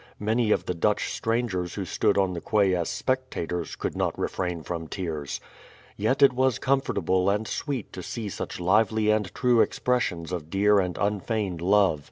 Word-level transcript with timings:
Many 0.19 0.49
of 0.49 0.65
the 0.65 0.73
Dutch 0.73 1.13
strangers 1.13 1.75
who 1.75 1.85
stood 1.85 2.17
on 2.17 2.33
the 2.33 2.41
quay 2.41 2.73
as 2.73 2.89
spectators, 2.89 3.75
could 3.75 3.95
not 3.95 4.17
refrain 4.17 4.63
from 4.63 4.87
tears. 4.87 5.39
Yet 5.95 6.23
it 6.23 6.33
was 6.33 6.57
comfortable 6.57 7.29
and 7.29 7.47
sweet 7.47 7.93
to 7.93 8.01
see 8.01 8.27
such 8.27 8.59
lively 8.59 9.11
and 9.11 9.31
true 9.35 9.61
expressions 9.61 10.31
of 10.31 10.49
dear 10.49 10.79
and 10.79 10.97
unfeigned 10.97 11.61
love. 11.61 11.99